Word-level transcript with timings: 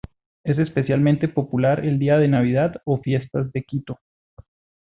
Es 0.43 0.57
especialmente 0.57 1.27
popular 1.27 1.85
el 1.85 1.99
día 1.99 2.17
de 2.17 2.27
Navidad 2.27 2.81
o 2.85 2.97
fiestas 3.03 3.51
de 3.51 3.61
Quito. 3.61 3.99